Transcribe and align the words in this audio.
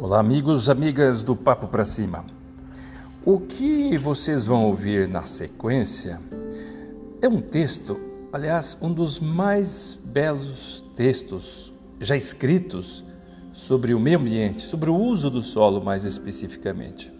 Olá, 0.00 0.20
amigos, 0.20 0.68
amigas 0.68 1.24
do 1.24 1.34
Papo 1.34 1.66
para 1.66 1.84
Cima. 1.84 2.24
O 3.24 3.40
que 3.40 3.98
vocês 3.98 4.44
vão 4.44 4.66
ouvir 4.66 5.08
na 5.08 5.24
sequência 5.24 6.20
é 7.20 7.28
um 7.28 7.40
texto, 7.40 7.98
aliás, 8.32 8.78
um 8.80 8.92
dos 8.92 9.18
mais 9.18 9.98
belos 10.04 10.84
textos 10.94 11.72
já 11.98 12.16
escritos 12.16 13.04
sobre 13.52 13.92
o 13.92 13.98
meio 13.98 14.20
ambiente, 14.20 14.62
sobre 14.62 14.88
o 14.88 14.94
uso 14.94 15.28
do 15.28 15.42
solo 15.42 15.84
mais 15.84 16.04
especificamente. 16.04 17.12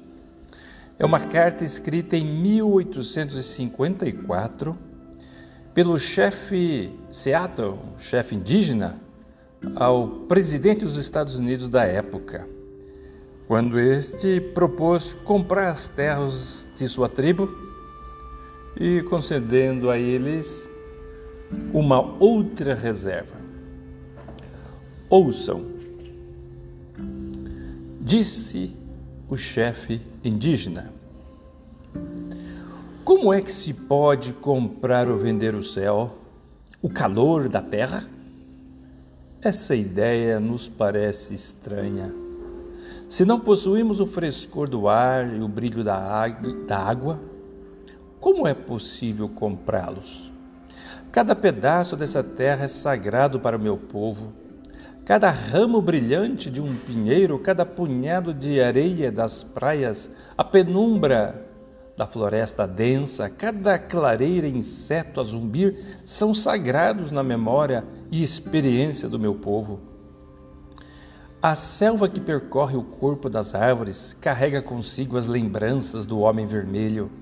É 1.01 1.05
uma 1.05 1.19
carta 1.19 1.65
escrita 1.65 2.17
em 2.17 2.25
1854 2.25 4.79
pelo 5.75 5.99
chefe 5.99 6.97
Seattle, 7.11 7.75
chefe 7.99 8.37
indígena, 8.37 9.01
ao 9.75 10.07
presidente 10.29 10.85
dos 10.85 10.97
Estados 10.97 11.35
Unidos 11.35 11.69
da 11.69 11.85
época 11.85 12.57
quando 13.49 13.81
este 13.81 14.43
propôs 14.43 15.15
comprar 15.25 15.71
as 15.71 15.89
terras 15.89 16.69
de 16.77 16.87
sua 16.87 17.09
tribo 17.09 17.49
e 18.79 19.01
concedendo 19.05 19.89
a 19.89 19.97
eles 19.99 20.69
uma 21.73 21.99
outra 22.23 22.75
reserva. 22.75 23.39
Ouçam, 25.09 25.65
disse 27.99 28.77
o 29.31 29.37
chefe 29.39 30.03
indígena. 30.23 30.93
Como 33.03 33.33
é 33.33 33.41
que 33.41 33.51
se 33.51 33.73
pode 33.73 34.35
comprar 34.35 35.09
ou 35.09 35.17
vender 35.17 35.55
o 35.55 35.65
céu, 35.65 36.19
o 36.83 36.91
calor 36.91 37.49
da 37.49 37.63
terra? 37.63 38.07
Essa 39.41 39.75
ideia 39.75 40.39
nos 40.39 40.69
parece 40.69 41.35
estranha 41.35 42.28
se 43.09 43.25
não 43.25 43.41
possuímos 43.41 44.01
o 44.01 44.07
frescor 44.07 44.69
do 44.69 44.89
ar 44.89 45.35
e 45.35 45.41
o 45.41 45.49
brilho 45.49 45.83
da 45.83 45.97
água, 45.97 47.21
como 48.21 48.47
é 48.47 48.55
possível 48.55 49.29
comprá-los? 49.29 50.33
Cada 51.11 51.35
pedaço 51.35 51.97
dessa 51.97 52.23
terra 52.23 52.65
é 52.65 52.69
sagrado 52.69 53.41
para 53.41 53.57
o 53.57 53.61
meu 53.61 53.77
povo. 53.77 54.33
Cada 55.05 55.31
ramo 55.31 55.81
brilhante 55.81 56.51
de 56.51 56.61
um 56.61 56.77
pinheiro, 56.77 57.39
cada 57.39 57.65
punhado 57.65 58.35
de 58.35 58.61
areia 58.61 59.11
das 59.11 59.43
praias, 59.43 60.11
a 60.37 60.45
penumbra 60.45 61.47
da 61.97 62.07
floresta 62.07 62.67
densa, 62.67 63.29
cada 63.31 63.79
clareira 63.79 64.47
inseto 64.47 65.21
a 65.21 65.25
zumbir 65.25 66.01
são 66.05 66.35
sagrados 66.35 67.11
na 67.11 67.23
memória 67.23 67.85
e 68.11 68.23
experiência 68.23 69.09
do 69.09 69.19
meu 69.19 69.35
povo. 69.35 69.81
A 71.41 71.55
selva 71.55 72.09
que 72.09 72.19
percorre 72.19 72.77
o 72.77 72.83
corpo 72.83 73.31
das 73.31 73.55
árvores 73.55 74.13
carrega 74.21 74.61
consigo 74.61 75.17
as 75.17 75.29
lembranças 75.29 76.05
do 76.05 76.19
homem 76.19 76.45
vermelho. 76.45 77.13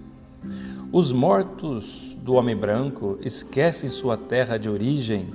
Os 0.90 1.12
mortos 1.12 2.16
do 2.22 2.32
homem 2.32 2.56
branco 2.56 3.18
esquecem 3.20 3.90
sua 3.90 4.16
terra 4.16 4.56
de 4.56 4.70
origem 4.70 5.34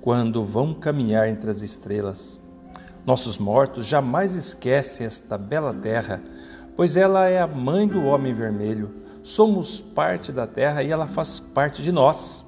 quando 0.00 0.44
vão 0.44 0.72
caminhar 0.72 1.28
entre 1.28 1.50
as 1.50 1.60
estrelas. 1.60 2.40
Nossos 3.04 3.36
mortos 3.36 3.84
jamais 3.84 4.32
esquecem 4.32 5.04
esta 5.04 5.36
bela 5.36 5.74
terra, 5.74 6.22
pois 6.76 6.96
ela 6.96 7.26
é 7.26 7.40
a 7.40 7.48
mãe 7.48 7.88
do 7.88 8.04
homem 8.04 8.32
vermelho. 8.32 8.94
Somos 9.24 9.80
parte 9.80 10.30
da 10.30 10.46
terra 10.46 10.84
e 10.84 10.92
ela 10.92 11.08
faz 11.08 11.40
parte 11.40 11.82
de 11.82 11.90
nós. 11.90 12.44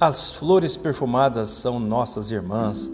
As 0.00 0.34
flores 0.34 0.78
perfumadas 0.78 1.50
são 1.50 1.78
nossas 1.78 2.30
irmãs 2.30 2.90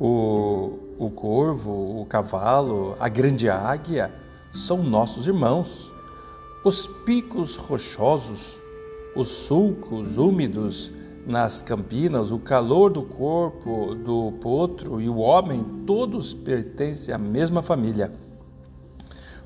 o, 0.00 0.78
o 0.96 1.10
corvo, 1.10 2.00
o 2.00 2.06
cavalo, 2.06 2.96
a 3.00 3.08
grande 3.08 3.50
águia 3.50 4.12
são 4.54 4.80
nossos 4.80 5.26
irmãos. 5.26 5.90
Os 6.64 6.86
picos 6.86 7.56
rochosos, 7.56 8.56
os 9.16 9.28
sulcos 9.28 10.16
úmidos 10.16 10.92
nas 11.26 11.60
campinas, 11.60 12.30
o 12.30 12.38
calor 12.38 12.90
do 12.90 13.02
corpo 13.02 13.96
do 13.96 14.32
potro 14.40 15.00
e 15.00 15.08
o 15.08 15.16
homem, 15.16 15.64
todos 15.84 16.32
pertencem 16.32 17.12
à 17.12 17.18
mesma 17.18 17.60
família. 17.60 18.12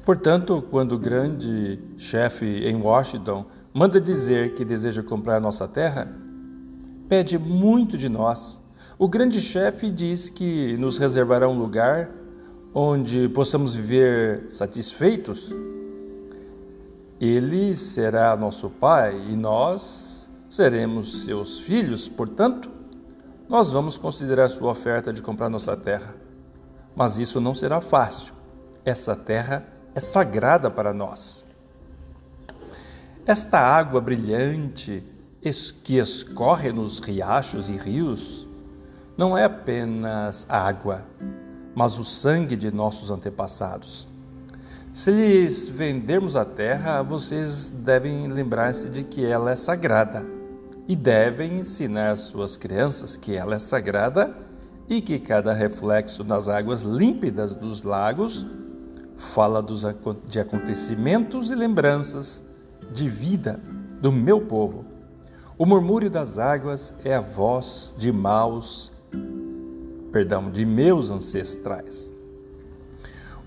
Portanto, 0.04 0.62
quando 0.70 0.96
o 0.96 0.98
grande 0.98 1.78
chefe 1.96 2.44
em 2.44 2.76
Washington 2.76 3.46
manda 3.72 3.98
dizer 3.98 4.54
que 4.54 4.66
deseja 4.66 5.02
comprar 5.02 5.40
nossa 5.40 5.66
terra, 5.66 6.14
pede 7.08 7.38
muito 7.38 7.96
de 7.96 8.08
nós 8.08 8.61
o 8.98 9.08
grande 9.08 9.40
chefe 9.40 9.90
diz 9.90 10.28
que 10.28 10.76
nos 10.76 10.98
reservará 10.98 11.48
um 11.48 11.58
lugar 11.58 12.10
onde 12.74 13.28
possamos 13.28 13.74
viver 13.74 14.48
satisfeitos. 14.48 15.50
Ele 17.20 17.74
será 17.74 18.36
nosso 18.36 18.68
pai 18.68 19.16
e 19.30 19.36
nós 19.36 20.28
seremos 20.48 21.24
seus 21.24 21.60
filhos, 21.60 22.08
portanto, 22.08 22.70
nós 23.48 23.70
vamos 23.70 23.96
considerar 23.96 24.48
sua 24.48 24.70
oferta 24.70 25.12
de 25.12 25.22
comprar 25.22 25.48
nossa 25.48 25.76
terra. 25.76 26.14
Mas 26.94 27.18
isso 27.18 27.40
não 27.40 27.54
será 27.54 27.80
fácil. 27.80 28.34
Essa 28.84 29.14
terra 29.14 29.66
é 29.94 30.00
sagrada 30.00 30.70
para 30.70 30.92
nós. 30.92 31.44
Esta 33.24 33.58
água 33.58 34.00
brilhante 34.00 35.04
que 35.82 35.98
escorre 35.98 36.72
nos 36.72 36.98
riachos 36.98 37.68
e 37.68 37.76
rios 37.76 38.48
não 39.22 39.38
é 39.38 39.44
apenas 39.44 40.44
água, 40.48 41.04
mas 41.76 41.96
o 41.96 42.02
sangue 42.02 42.56
de 42.56 42.72
nossos 42.72 43.08
antepassados. 43.08 44.08
Se 44.92 45.12
lhes 45.12 45.68
vendermos 45.68 46.34
a 46.34 46.44
terra, 46.44 47.02
vocês 47.02 47.70
devem 47.70 48.26
lembrar-se 48.26 48.88
de 48.88 49.04
que 49.04 49.24
ela 49.24 49.52
é 49.52 49.54
sagrada 49.54 50.26
e 50.88 50.96
devem 50.96 51.60
ensinar 51.60 52.18
suas 52.18 52.56
crianças 52.56 53.16
que 53.16 53.36
ela 53.36 53.54
é 53.54 53.60
sagrada 53.60 54.36
e 54.88 55.00
que 55.00 55.20
cada 55.20 55.52
reflexo 55.52 56.24
nas 56.24 56.48
águas 56.48 56.82
límpidas 56.82 57.54
dos 57.54 57.84
lagos 57.84 58.44
fala 59.16 59.62
dos, 59.62 59.84
de 60.26 60.40
acontecimentos 60.40 61.52
e 61.52 61.54
lembranças 61.54 62.42
de 62.90 63.08
vida 63.08 63.60
do 64.00 64.10
meu 64.10 64.40
povo. 64.40 64.84
O 65.56 65.64
murmúrio 65.64 66.10
das 66.10 66.40
águas 66.40 66.92
é 67.04 67.14
a 67.14 67.20
voz 67.20 67.94
de 67.96 68.10
maus 68.10 68.91
perdão, 70.12 70.50
de 70.50 70.64
meus 70.66 71.10
ancestrais. 71.10 72.12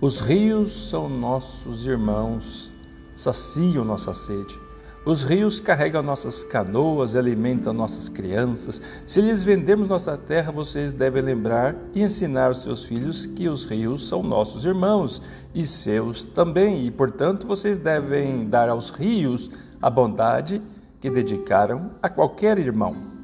Os 0.02 0.20
rios 0.20 0.90
são 0.90 1.08
nossos 1.08 1.86
irmãos, 1.86 2.72
saciam 3.16 3.86
nossa 3.86 4.14
sede. 4.14 4.60
Os 5.06 5.24
rios 5.24 5.60
carregam 5.60 6.02
nossas 6.02 6.44
canoas 6.44 7.16
alimentam 7.16 7.72
nossas 7.72 8.10
crianças. 8.10 8.82
Se 9.06 9.22
lhes 9.22 9.44
vendemos 9.44 9.88
nossa 9.88 10.18
terra, 10.18 10.52
vocês 10.52 10.92
devem 10.92 11.22
lembrar 11.22 11.76
e 11.94 12.02
ensinar 12.02 12.50
os 12.50 12.64
seus 12.64 12.84
filhos 12.84 13.28
que 13.28 13.48
os 13.48 13.66
rios 13.66 14.08
são 14.08 14.24
nossos 14.24 14.66
irmãos 14.66 15.22
e 15.54 15.64
seus 15.64 16.26
também, 16.26 16.88
e 16.88 16.92
portanto 16.92 17.46
vocês 17.46 17.78
devem 17.78 18.50
dar 18.50 18.68
aos 18.68 18.90
rios 18.90 19.52
a 19.80 19.92
bondade 19.92 20.60
que 21.00 21.12
dedicaram 21.12 21.92
a 22.02 22.10
qualquer 22.10 22.58
irmão. 22.58 23.15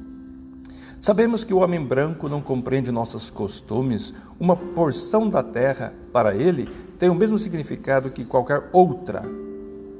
Sabemos 1.02 1.42
que 1.42 1.52
o 1.52 1.58
homem 1.58 1.84
branco 1.84 2.28
não 2.28 2.40
compreende 2.40 2.92
nossos 2.92 3.28
costumes, 3.28 4.14
uma 4.38 4.54
porção 4.54 5.28
da 5.28 5.42
terra, 5.42 5.92
para 6.12 6.32
ele, 6.32 6.68
tem 6.96 7.10
o 7.10 7.14
mesmo 7.14 7.40
significado 7.40 8.12
que 8.12 8.24
qualquer 8.24 8.70
outra, 8.72 9.20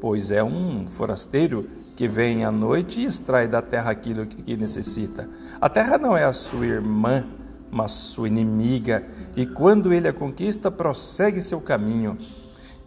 pois 0.01 0.31
é 0.31 0.45
um 0.45 0.87
forasteiro 0.87 1.69
que 1.97 2.07
vem 2.07 2.45
à 2.45 2.53
noite 2.53 3.01
e 3.01 3.05
extrai 3.05 3.49
da 3.49 3.61
terra 3.61 3.91
aquilo 3.91 4.27
que 4.27 4.57
necessita. 4.57 5.29
A 5.61 5.69
terra 5.69 5.99
não 5.99 6.17
é 6.17 6.23
a 6.23 6.33
sua 6.33 6.65
irmã, 6.65 7.25
mas 7.69 7.91
sua 7.91 8.29
inimiga, 8.29 9.05
e 9.35 9.45
quando 9.45 9.93
ele 9.93 10.07
a 10.07 10.13
conquista, 10.13 10.71
prossegue 10.71 11.41
seu 11.41 11.61
caminho. 11.61 12.17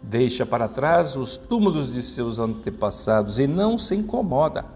Deixa 0.02 0.46
para 0.46 0.68
trás 0.68 1.16
os 1.16 1.36
túmulos 1.36 1.92
de 1.92 2.02
seus 2.02 2.38
antepassados 2.38 3.38
e 3.38 3.46
não 3.46 3.76
se 3.76 3.94
incomoda 3.94 4.75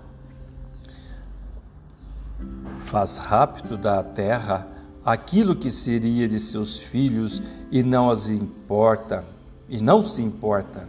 faz 2.91 3.19
rápido 3.19 3.77
da 3.79 4.03
terra 4.03 4.67
aquilo 5.05 5.55
que 5.55 5.71
seria 5.71 6.27
de 6.27 6.41
seus 6.41 6.77
filhos 6.77 7.41
e 7.71 7.85
não 7.85 8.11
as 8.11 8.29
importa, 8.29 9.25
e 9.69 9.81
não 9.81 10.03
se 10.03 10.21
importa. 10.21 10.89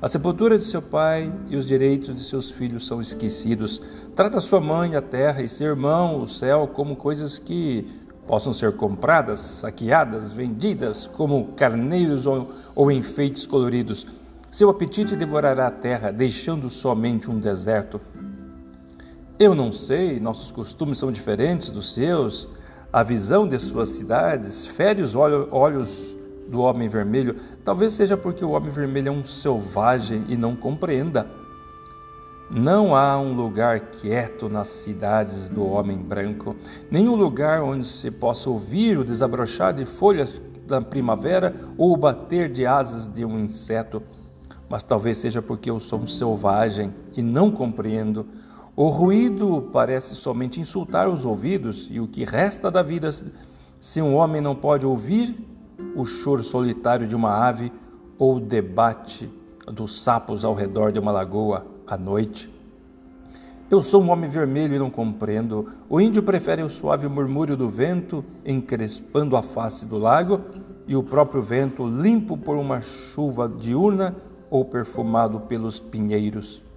A 0.00 0.08
sepultura 0.08 0.56
de 0.56 0.64
seu 0.64 0.80
pai 0.80 1.30
e 1.48 1.56
os 1.56 1.66
direitos 1.66 2.16
de 2.16 2.24
seus 2.24 2.50
filhos 2.50 2.86
são 2.86 2.98
esquecidos. 2.98 3.82
Trata 4.16 4.40
sua 4.40 4.58
mãe, 4.58 4.96
a 4.96 5.02
terra, 5.02 5.42
e 5.42 5.48
seu 5.50 5.66
irmão, 5.66 6.22
o 6.22 6.26
céu, 6.26 6.66
como 6.66 6.96
coisas 6.96 7.38
que 7.38 7.86
possam 8.26 8.54
ser 8.54 8.72
compradas, 8.72 9.38
saqueadas, 9.38 10.32
vendidas, 10.32 11.06
como 11.08 11.48
carneiros 11.56 12.24
ou, 12.24 12.52
ou 12.74 12.90
enfeites 12.90 13.44
coloridos. 13.44 14.06
Seu 14.50 14.70
apetite 14.70 15.14
devorará 15.14 15.66
a 15.66 15.70
terra, 15.70 16.10
deixando 16.10 16.70
somente 16.70 17.30
um 17.30 17.38
deserto. 17.38 18.00
Eu 19.40 19.54
não 19.54 19.70
sei, 19.70 20.18
nossos 20.18 20.50
costumes 20.50 20.98
são 20.98 21.12
diferentes 21.12 21.70
dos 21.70 21.94
seus. 21.94 22.48
a 22.92 23.04
visão 23.04 23.46
de 23.46 23.56
suas 23.60 23.90
cidades, 23.90 24.66
fere 24.66 25.00
os 25.00 25.14
olhos 25.14 26.16
do 26.48 26.60
homem 26.60 26.88
vermelho, 26.88 27.36
talvez 27.64 27.92
seja 27.92 28.16
porque 28.16 28.44
o 28.44 28.50
homem 28.50 28.70
vermelho 28.70 29.08
é 29.08 29.12
um 29.12 29.22
selvagem 29.22 30.24
e 30.26 30.36
não 30.36 30.56
compreenda. 30.56 31.30
Não 32.50 32.96
há 32.96 33.16
um 33.20 33.32
lugar 33.32 33.78
quieto 33.78 34.48
nas 34.48 34.66
cidades 34.68 35.48
do 35.48 35.64
homem 35.64 35.98
branco, 35.98 36.56
nenhum 36.90 37.14
lugar 37.14 37.62
onde 37.62 37.86
se 37.86 38.10
possa 38.10 38.50
ouvir 38.50 38.98
o 38.98 39.04
desabrochar 39.04 39.72
de 39.72 39.84
folhas 39.84 40.42
da 40.66 40.80
primavera 40.80 41.54
ou 41.76 41.92
o 41.92 41.96
bater 41.96 42.50
de 42.50 42.66
asas 42.66 43.06
de 43.06 43.24
um 43.24 43.38
inseto. 43.38 44.02
Mas 44.68 44.82
talvez 44.82 45.18
seja 45.18 45.40
porque 45.40 45.70
eu 45.70 45.78
sou 45.78 46.00
um 46.00 46.06
selvagem 46.08 46.92
e 47.16 47.22
não 47.22 47.52
compreendo. 47.52 48.26
O 48.80 48.90
ruído 48.90 49.70
parece 49.72 50.14
somente 50.14 50.60
insultar 50.60 51.08
os 51.08 51.24
ouvidos, 51.24 51.88
e 51.90 51.98
o 51.98 52.06
que 52.06 52.22
resta 52.22 52.70
da 52.70 52.80
vida 52.80 53.10
se 53.80 54.00
um 54.00 54.14
homem 54.14 54.40
não 54.40 54.54
pode 54.54 54.86
ouvir 54.86 55.36
o 55.96 56.04
choro 56.04 56.44
solitário 56.44 57.04
de 57.04 57.16
uma 57.16 57.44
ave 57.44 57.72
ou 58.16 58.36
o 58.36 58.40
debate 58.40 59.28
dos 59.66 60.00
sapos 60.00 60.44
ao 60.44 60.54
redor 60.54 60.92
de 60.92 61.00
uma 61.00 61.10
lagoa 61.10 61.66
à 61.88 61.96
noite. 61.96 62.48
Eu 63.68 63.82
sou 63.82 64.00
um 64.00 64.10
homem 64.10 64.30
vermelho 64.30 64.76
e 64.76 64.78
não 64.78 64.90
compreendo. 64.90 65.72
O 65.90 66.00
índio 66.00 66.22
prefere 66.22 66.62
o 66.62 66.70
suave 66.70 67.08
murmúrio 67.08 67.56
do 67.56 67.68
vento 67.68 68.24
encrespando 68.46 69.34
a 69.36 69.42
face 69.42 69.84
do 69.86 69.98
lago 69.98 70.40
e 70.86 70.94
o 70.94 71.02
próprio 71.02 71.42
vento 71.42 71.84
limpo 71.84 72.36
por 72.36 72.56
uma 72.56 72.80
chuva 72.80 73.48
diurna 73.48 74.14
ou 74.48 74.64
perfumado 74.64 75.40
pelos 75.40 75.80
pinheiros. 75.80 76.67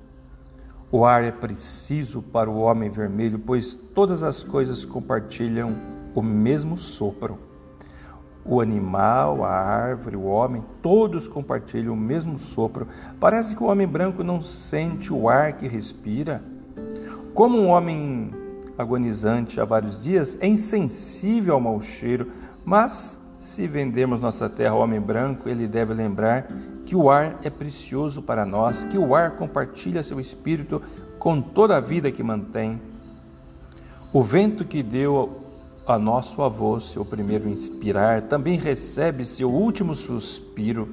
O 0.94 1.06
ar 1.06 1.24
é 1.24 1.32
preciso 1.32 2.22
para 2.22 2.50
o 2.50 2.60
homem 2.60 2.90
vermelho, 2.90 3.40
pois 3.40 3.74
todas 3.74 4.24
as 4.24 4.44
coisas 4.44 4.84
compartilham 4.84 5.74
o 6.14 6.22
mesmo 6.22 6.76
sopro. 6.76 7.40
O 8.44 8.60
animal, 8.60 9.46
a 9.46 9.52
árvore, 9.52 10.18
o 10.18 10.26
homem, 10.26 10.62
todos 10.82 11.30
compartilham 11.30 11.94
o 11.94 11.98
mesmo 11.98 12.38
sopro. 12.38 12.90
Parece 13.22 13.56
que 13.56 13.64
o 13.64 13.68
homem 13.68 13.88
branco 13.88 14.22
não 14.22 14.42
sente 14.42 15.14
o 15.14 15.30
ar 15.30 15.54
que 15.54 15.66
respira. 15.66 16.44
Como 17.34 17.58
um 17.58 17.70
homem 17.70 18.32
agonizante 18.78 19.62
há 19.62 19.66
vários 19.66 20.02
dias 20.02 20.38
é 20.42 20.48
insensível 20.48 21.54
ao 21.54 21.62
mau 21.62 21.80
cheiro, 21.80 22.34
mas 22.66 23.18
se 23.40 23.66
vendermos 23.66 24.20
nossa 24.20 24.50
terra 24.50 24.74
ao 24.74 24.82
homem 24.82 25.00
branco, 25.00 25.48
ele 25.48 25.68
deve 25.68 25.94
lembrar 25.94 26.48
que 26.92 26.96
o 26.98 27.10
ar 27.10 27.38
é 27.42 27.50
precioso 27.50 28.22
para 28.22 28.46
nós, 28.46 28.84
que 28.84 28.98
o 28.98 29.16
ar 29.16 29.38
compartilha 29.38 30.04
seu 30.04 30.20
espírito 30.20 30.82
com 31.18 31.42
toda 31.42 31.78
a 31.78 31.80
vida 31.80 32.12
que 32.12 32.22
mantém. 32.22 32.82
O 34.12 34.22
vento 34.22 34.66
que 34.66 34.84
deu 34.84 35.42
a 35.88 35.98
nosso 35.98 36.42
avô 36.42 36.82
seu 36.82 37.06
primeiro 37.06 37.48
inspirar, 37.48 38.24
também 38.24 38.58
recebe 38.58 39.24
seu 39.24 39.50
último 39.50 39.96
suspiro. 39.96 40.90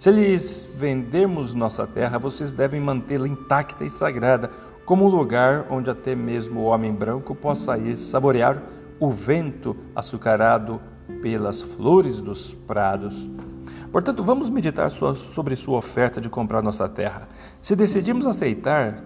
Se 0.00 0.10
lhes 0.10 0.68
vendermos 0.74 1.54
nossa 1.54 1.86
terra, 1.86 2.18
vocês 2.18 2.50
devem 2.50 2.80
mantê-la 2.80 3.28
intacta 3.28 3.84
e 3.84 3.90
sagrada, 3.90 4.50
como 4.84 5.04
um 5.04 5.08
lugar 5.08 5.66
onde 5.70 5.88
até 5.88 6.16
mesmo 6.16 6.62
o 6.62 6.64
homem 6.64 6.92
branco 6.92 7.32
possa 7.32 7.78
ir 7.78 7.96
saborear 7.96 8.60
o 8.98 9.08
vento 9.08 9.76
açucarado 9.94 10.80
pelas 11.22 11.62
flores 11.62 12.20
dos 12.20 12.52
prados. 12.66 13.24
Portanto, 13.92 14.24
vamos 14.24 14.48
meditar 14.48 14.90
sobre 14.90 15.54
sua 15.54 15.78
oferta 15.78 16.20
de 16.20 16.30
comprar 16.30 16.62
nossa 16.62 16.88
terra. 16.88 17.28
Se 17.60 17.76
decidimos 17.76 18.26
aceitar, 18.26 19.04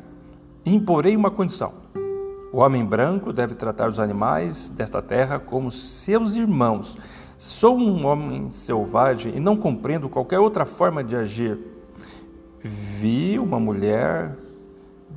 imporei 0.65 1.17
uma 1.17 1.31
condição 1.31 1.87
o 2.57 2.61
homem 2.61 2.83
branco 2.83 3.35
deve 3.35 3.55
tratar 3.55 3.87
os 3.87 4.01
animais 4.01 4.71
desta 4.71 5.03
terra 5.03 5.39
como 5.39 5.71
seus 5.71 6.37
irmãos. 6.37 6.97
Sou 7.37 7.77
um 7.77 8.07
homem 8.07 8.49
selvagem 8.49 9.37
e 9.37 9.41
não 9.41 9.59
compreendo 9.59 10.09
qualquer 10.09 10.39
outra 10.39 10.65
forma 10.65 11.05
de 11.05 11.15
agir. 11.15 11.59
Vi 12.63 13.39
uma 13.39 13.61
mulher 13.61 14.35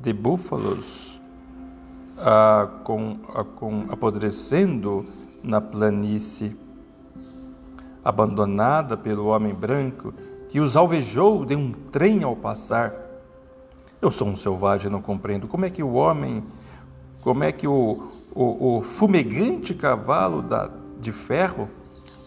de 0.02 0.12
búfalos 0.12 1.18
ah, 2.18 2.68
com, 2.84 3.16
ah, 3.34 3.42
com, 3.42 3.86
apodrecendo 3.88 5.06
na 5.42 5.62
planície, 5.62 6.54
abandonada 8.04 8.96
pelo 8.96 9.26
homem 9.26 9.54
branco 9.54 10.14
que 10.48 10.60
os 10.60 10.76
alvejou 10.76 11.44
de 11.44 11.54
um 11.54 11.72
trem 11.72 12.22
ao 12.22 12.34
passar. 12.34 12.94
Eu 14.00 14.10
sou 14.10 14.28
um 14.28 14.36
selvagem 14.36 14.88
e 14.88 14.92
não 14.92 15.02
compreendo 15.02 15.46
como 15.46 15.64
é 15.64 15.70
que 15.70 15.82
o 15.82 15.92
homem 15.92 16.42
como 17.20 17.44
é 17.44 17.52
que 17.52 17.66
o, 17.66 18.08
o, 18.34 18.78
o 18.78 18.82
fumegante 18.82 19.74
cavalo 19.74 20.40
da, 20.40 20.70
de 20.98 21.12
ferro 21.12 21.68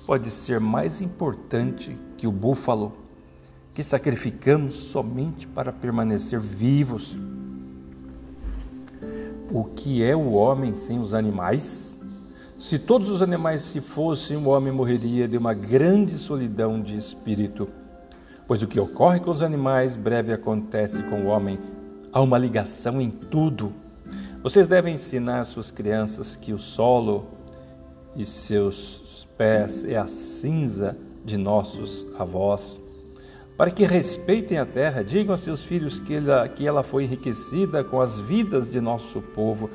pode 0.06 0.30
ser 0.30 0.60
mais 0.60 1.02
importante 1.02 1.98
que 2.16 2.28
o 2.28 2.32
búfalo 2.32 2.94
que 3.74 3.84
sacrificamos 3.84 4.76
somente 4.76 5.48
para 5.48 5.74
permanecer 5.74 6.40
vivos? 6.40 7.18
O 9.52 9.64
que 9.64 10.04
é 10.04 10.16
o 10.16 10.34
homem 10.34 10.76
sem 10.76 11.00
os 11.00 11.14
animais? 11.14 11.93
Se 12.64 12.80
todos 12.80 13.10
os 13.10 13.22
animais 13.22 13.62
se 13.62 13.82
fossem, 13.82 14.38
o 14.38 14.48
homem 14.48 14.72
morreria 14.72 15.28
de 15.28 15.38
uma 15.38 15.54
grande 15.54 16.14
solidão 16.14 16.82
de 16.82 16.98
espírito. 16.98 17.68
Pois 18.48 18.64
o 18.64 18.68
que 18.68 18.80
ocorre 18.80 19.20
com 19.20 19.32
os 19.32 19.42
animais 19.42 19.98
breve 19.98 20.32
acontece 20.32 21.04
com 21.04 21.24
o 21.24 21.26
homem. 21.26 21.60
Há 22.14 22.22
uma 22.22 22.38
ligação 22.38 23.02
em 23.02 23.12
tudo. 23.12 23.74
Vocês 24.42 24.66
devem 24.66 24.96
ensinar 24.96 25.42
às 25.42 25.50
suas 25.50 25.72
crianças 25.72 26.38
que 26.38 26.54
o 26.54 26.58
solo 26.58 27.28
e 28.16 28.24
seus 28.24 29.28
pés 29.38 29.84
é 29.84 29.98
a 29.98 30.08
cinza 30.08 30.96
de 31.26 31.36
nossos 31.36 32.08
avós. 32.18 32.80
Para 33.58 33.72
que 33.72 33.84
respeitem 33.84 34.58
a 34.58 34.66
terra, 34.66 35.04
digam 35.04 35.36
a 35.36 35.38
seus 35.38 35.62
filhos 35.62 36.00
que 36.00 36.16
ela, 36.16 36.48
que 36.48 36.66
ela 36.66 36.82
foi 36.82 37.04
enriquecida 37.04 37.84
com 37.84 38.00
as 38.00 38.22
vidas 38.22 38.72
de 38.72 38.80
nosso 38.80 39.22
povo. 39.22 39.70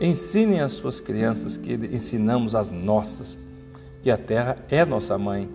Ensinem 0.00 0.60
às 0.60 0.72
suas 0.72 0.98
crianças 0.98 1.56
que 1.56 1.74
ensinamos 1.74 2.54
às 2.54 2.70
nossas, 2.70 3.36
que 4.02 4.10
a 4.10 4.16
terra 4.16 4.56
é 4.70 4.84
nossa 4.84 5.18
mãe. 5.18 5.48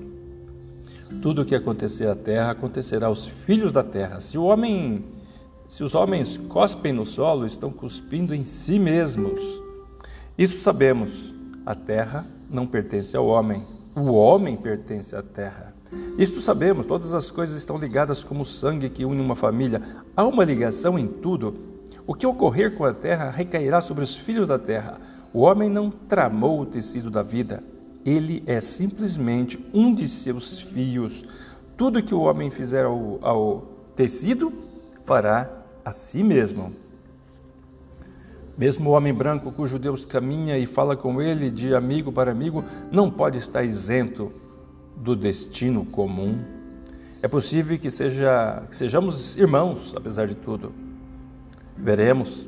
Tudo 1.22 1.42
o 1.42 1.46
que 1.46 1.56
acontecer 1.56 2.08
à 2.08 2.16
terra 2.16 2.52
acontecerá 2.52 3.08
aos 3.08 3.28
filhos 3.28 3.72
da 3.72 3.84
terra. 3.84 4.20
Se 4.20 4.38
o 4.38 4.44
homem 4.44 5.04
se 5.68 5.84
os 5.84 5.96
homens 5.96 6.38
cospem 6.48 6.94
no 6.94 7.06
solo, 7.06 7.46
estão 7.46 7.72
cuspindo 7.72 8.36
em 8.36 8.44
si 8.44 8.78
mesmos. 8.78 9.42
Isso 10.38 10.60
sabemos. 10.60 11.34
A 11.66 11.74
terra 11.74 12.26
não 12.50 12.68
pertence 12.68 13.18
ao 13.18 13.26
homem, 13.26 13.66
o 13.96 14.14
homem 14.14 14.56
pertence 14.56 15.16
à 15.16 15.24
terra. 15.24 15.74
Isto 16.18 16.40
sabemos, 16.40 16.86
todas 16.86 17.14
as 17.14 17.32
coisas 17.32 17.58
estão 17.58 17.78
ligadas 17.78 18.24
como 18.24 18.44
o 18.44 18.46
sangue 18.46 18.90
que 18.90 19.06
une 19.06 19.20
uma 19.20 19.36
família. 19.36 19.82
Há 20.16 20.24
uma 20.26 20.46
ligação 20.46 21.00
em 21.00 21.08
tudo. 21.08 21.56
O 22.08 22.14
que 22.14 22.28
ocorrer 22.28 22.76
com 22.76 22.86
a 22.86 22.94
terra 22.94 23.32
recairá 23.32 23.82
sobre 23.82 24.04
os 24.04 24.16
filhos 24.16 24.48
da 24.48 24.60
terra. 24.60 25.00
O 25.34 25.40
homem 25.42 25.70
não 25.70 25.90
tramou 25.90 26.62
o 26.62 26.66
tecido 26.66 27.10
da 27.10 27.24
vida, 27.24 27.64
ele 28.06 28.44
é 28.46 28.62
simplesmente 28.62 29.60
um 29.74 29.94
de 29.94 30.08
seus 30.08 30.62
fios. 30.62 31.26
Tudo 31.76 32.04
que 32.04 32.14
o 32.14 32.22
homem 32.22 32.52
fizer 32.52 32.86
ao, 32.86 33.20
ao 33.22 33.62
tecido, 33.96 34.54
fará 35.04 35.50
a 35.84 35.92
si 35.92 36.24
mesmo. 36.24 36.72
Mesmo 38.58 38.92
o 38.92 38.94
homem 38.94 39.14
branco 39.14 39.52
cujo 39.52 39.78
Deus 39.78 40.06
caminha 40.06 40.58
e 40.58 40.66
fala 40.66 40.96
com 40.96 41.22
ele 41.22 41.50
de 41.50 41.76
amigo 41.76 42.12
para 42.12 42.32
amigo 42.32 42.64
não 42.92 43.12
pode 43.12 43.38
estar 43.38 43.64
isento 43.64 44.32
do 44.96 45.16
destino 45.16 45.84
comum. 45.86 46.40
É 47.22 47.28
possível 47.28 47.78
que, 47.78 47.90
seja, 47.90 48.64
que 48.70 48.76
sejamos 48.76 49.36
irmãos, 49.36 49.94
apesar 49.98 50.28
de 50.28 50.36
tudo. 50.36 50.85
Veremos. 51.78 52.48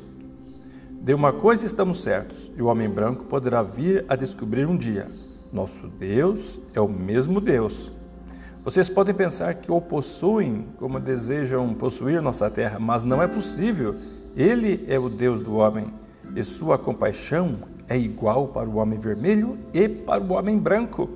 De 1.00 1.14
uma 1.14 1.32
coisa 1.32 1.64
estamos 1.64 2.02
certos, 2.02 2.50
e 2.56 2.62
o 2.62 2.66
homem 2.66 2.88
branco 2.88 3.24
poderá 3.24 3.62
vir 3.62 4.04
a 4.08 4.16
descobrir 4.16 4.66
um 4.66 4.76
dia: 4.76 5.08
nosso 5.52 5.86
Deus 5.86 6.60
é 6.74 6.80
o 6.80 6.88
mesmo 6.88 7.40
Deus 7.40 7.92
vocês 8.68 8.90
podem 8.90 9.14
pensar 9.14 9.54
que 9.54 9.72
o 9.72 9.80
possuem 9.80 10.66
como 10.76 11.00
desejam 11.00 11.72
possuir 11.72 12.20
nossa 12.20 12.50
terra, 12.50 12.78
mas 12.78 13.02
não 13.02 13.22
é 13.22 13.26
possível. 13.26 13.94
Ele 14.36 14.84
é 14.86 14.98
o 14.98 15.08
Deus 15.08 15.42
do 15.42 15.56
homem 15.56 15.90
e 16.36 16.44
sua 16.44 16.76
compaixão 16.76 17.60
é 17.88 17.96
igual 17.96 18.48
para 18.48 18.68
o 18.68 18.76
homem 18.76 18.98
vermelho 18.98 19.56
e 19.72 19.88
para 19.88 20.22
o 20.22 20.32
homem 20.32 20.58
branco. 20.58 21.08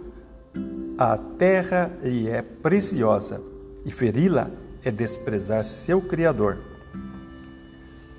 A 0.96 1.18
terra 1.18 1.90
lhe 2.02 2.26
é 2.26 2.40
preciosa 2.40 3.42
e 3.84 3.90
feri-la 3.90 4.48
é 4.82 4.90
desprezar 4.90 5.62
seu 5.62 6.00
Criador. 6.00 6.56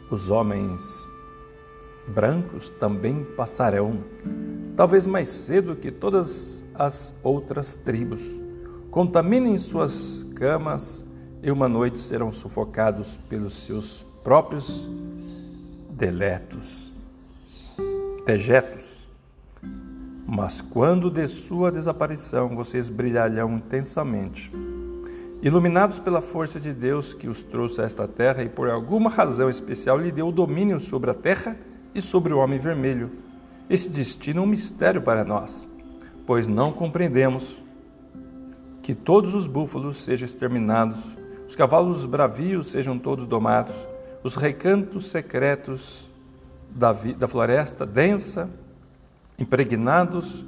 Os 0.10 0.30
homens 0.30 1.12
brancos 2.08 2.70
também 2.70 3.24
passarão, 3.24 4.04
talvez 4.76 5.08
mais 5.08 5.30
cedo 5.30 5.76
que 5.76 5.92
todas 5.92 6.64
as 6.76 7.16
outras 7.24 7.76
tribos 7.76 8.22
contaminem 8.92 9.58
suas 9.58 10.26
camas 10.36 11.06
e 11.42 11.52
uma 11.52 11.68
noite 11.68 12.00
serão 12.00 12.32
sufocados 12.32 13.18
pelos 13.30 13.66
seus 13.66 14.06
próprios 14.24 14.90
deletos, 15.90 16.94
dejetos. 18.26 19.08
Mas 20.26 20.62
quando 20.62 21.12
de 21.12 21.28
sua 21.28 21.72
desaparição 21.72 22.56
vocês 22.56 22.90
brilharão 22.90 23.58
intensamente, 23.58 24.52
iluminados 25.44 26.00
pela 26.00 26.22
força 26.22 26.58
de 26.58 26.72
Deus 26.72 27.14
que 27.14 27.28
os 27.28 27.44
trouxe 27.44 27.82
a 27.82 27.84
esta 27.84 28.08
terra 28.08 28.42
e 28.44 28.48
por 28.48 28.70
alguma 28.70 29.10
razão 29.10 29.50
especial 29.50 29.98
lhe 29.98 30.10
deu 30.10 30.30
o 30.30 30.32
domínio 30.32 30.80
sobre 30.80 31.12
a 31.12 31.14
terra 31.14 31.58
e 31.94 32.00
sobre 32.00 32.34
o 32.34 32.38
homem 32.38 32.58
vermelho. 32.58 33.12
Esse 33.70 33.90
destino 33.90 34.40
é 34.40 34.44
um 34.44 34.48
mistério 34.48 35.02
para 35.02 35.26
nós, 35.26 35.68
pois 36.26 36.48
não 36.48 36.72
compreendemos 36.72 37.62
que 38.82 38.96
todos 38.96 39.36
os 39.36 39.46
búfalos 39.46 40.06
sejam 40.06 40.26
exterminados, 40.26 40.98
os 41.46 41.58
cavalos 41.58 42.06
bravios 42.06 42.68
sejam 42.68 42.98
todos 42.98 43.28
domados, 43.28 43.76
os 44.24 44.36
recantos 44.36 45.08
secretos 45.12 46.10
da, 46.70 46.94
da 46.94 47.28
floresta 47.28 47.86
densa, 47.86 48.50
impregnados 49.38 50.46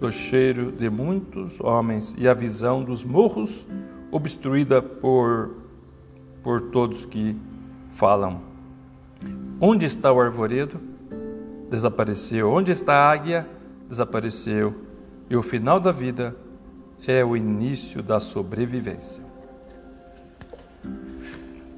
do 0.00 0.10
cheiro 0.10 0.72
de 0.72 0.90
muitos 0.90 1.60
homens 1.60 2.12
e 2.18 2.28
a 2.28 2.34
visão 2.34 2.82
dos 2.82 3.04
morros 3.04 3.64
obstruída 4.10 4.80
por, 4.80 5.56
por 6.42 6.70
todos 6.70 7.04
que 7.04 7.36
falam. 7.90 8.40
Onde 9.60 9.86
está 9.86 10.12
o 10.12 10.20
arvoredo? 10.20 10.78
Desapareceu. 11.70 12.50
Onde 12.50 12.72
está 12.72 12.94
a 12.94 13.10
águia? 13.10 13.48
Desapareceu. 13.88 14.74
E 15.28 15.36
o 15.36 15.42
final 15.42 15.80
da 15.80 15.92
vida 15.92 16.36
é 17.06 17.24
o 17.24 17.36
início 17.36 18.02
da 18.02 18.20
sobrevivência. 18.20 19.22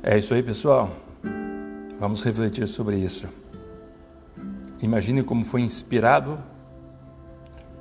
É 0.02 0.18
isso 0.18 0.34
aí, 0.34 0.42
pessoal. 0.42 0.90
Vamos 1.98 2.22
refletir 2.22 2.66
sobre 2.68 2.96
isso. 2.96 3.28
Imagine 4.80 5.22
como 5.22 5.44
foi 5.44 5.62
inspirado 5.62 6.38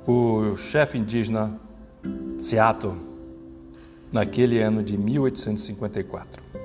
o 0.06 0.56
chefe 0.56 0.98
indígena 0.98 1.52
Seattle 2.40 3.07
naquele 4.12 4.60
ano 4.62 4.82
de 4.82 4.96
1854. 4.96 6.57